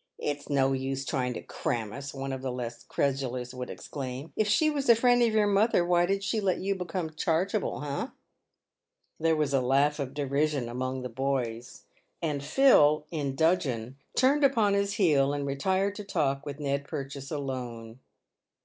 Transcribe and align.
"It's 0.18 0.50
no 0.50 0.72
use 0.72 1.04
trying 1.04 1.32
to 1.34 1.42
cram 1.42 1.92
us," 1.92 2.12
one 2.12 2.32
of 2.32 2.42
the 2.42 2.50
less 2.50 2.82
credulous 2.82 3.54
would 3.54 3.70
exclaim." 3.70 4.32
If 4.36 4.48
she 4.48 4.68
was 4.68 4.88
a 4.88 4.96
friend 4.96 5.22
of 5.22 5.32
your 5.32 5.46
mother, 5.46 5.86
why 5.86 6.06
did 6.06 6.24
she 6.24 6.40
let 6.40 6.58
you 6.58 6.74
become 6.74 7.14
chargeable, 7.14 7.84
eh?" 7.84 7.86
60 7.86 7.86
PAVED 7.88 8.00
WITH 8.00 8.00
GOLD. 8.00 8.10
There 9.20 9.36
was 9.36 9.54
a 9.54 9.60
laugh 9.60 10.00
of 10.00 10.12
derision 10.12 10.68
among 10.68 11.02
the 11.02 11.08
boys, 11.08 11.84
and 12.20 12.42
Phil, 12.42 13.06
in 13.12 13.36
dudgeon, 13.36 13.96
turned 14.16 14.42
upon 14.42 14.74
his 14.74 14.94
heel, 14.94 15.32
and 15.32 15.46
retired 15.46 15.94
to 15.94 16.04
talk 16.04 16.44
with 16.44 16.58
Ned 16.58 16.84
Purchase 16.88 17.30
alone. 17.30 18.00